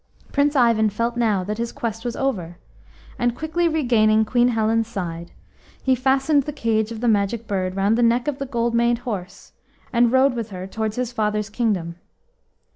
[0.31, 2.57] Prince Ivan felt now that his quest was over,
[3.19, 5.31] and quickly regaining Queen Helen's side,
[5.83, 8.97] he fastened the cage of the Magic Bird round the neck of the gold maned
[9.05, 9.51] horse,
[9.93, 11.97] and rode with her towards his father's kingdom.